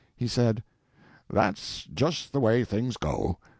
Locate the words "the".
2.33-2.39